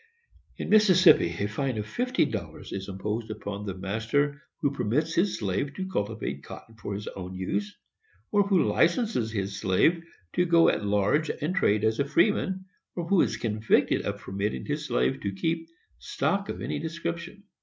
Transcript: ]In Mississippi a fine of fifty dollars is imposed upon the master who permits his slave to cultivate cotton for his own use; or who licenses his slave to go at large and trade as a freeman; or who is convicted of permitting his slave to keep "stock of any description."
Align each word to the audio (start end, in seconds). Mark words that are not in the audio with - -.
]In 0.57 0.69
Mississippi 0.69 1.29
a 1.37 1.45
fine 1.47 1.77
of 1.77 1.85
fifty 1.85 2.25
dollars 2.25 2.71
is 2.71 2.89
imposed 2.89 3.29
upon 3.29 3.67
the 3.67 3.75
master 3.77 4.41
who 4.59 4.71
permits 4.73 5.13
his 5.13 5.37
slave 5.37 5.75
to 5.75 5.87
cultivate 5.91 6.43
cotton 6.43 6.73
for 6.73 6.95
his 6.95 7.07
own 7.09 7.35
use; 7.35 7.77
or 8.31 8.41
who 8.47 8.63
licenses 8.63 9.31
his 9.31 9.59
slave 9.59 10.03
to 10.33 10.45
go 10.47 10.69
at 10.69 10.83
large 10.83 11.29
and 11.29 11.55
trade 11.55 11.83
as 11.83 11.99
a 11.99 12.05
freeman; 12.05 12.65
or 12.95 13.07
who 13.07 13.21
is 13.21 13.37
convicted 13.37 14.01
of 14.01 14.19
permitting 14.19 14.65
his 14.65 14.87
slave 14.87 15.21
to 15.21 15.33
keep 15.35 15.67
"stock 15.99 16.49
of 16.49 16.61
any 16.63 16.79
description." 16.79 17.43